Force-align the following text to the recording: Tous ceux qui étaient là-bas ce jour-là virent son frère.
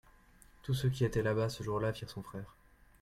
Tous 0.63 0.73
ceux 0.73 0.89
qui 0.89 1.05
étaient 1.05 1.21
là-bas 1.21 1.47
ce 1.49 1.61
jour-là 1.61 1.91
virent 1.91 2.09
son 2.09 2.23
frère. 2.23 2.55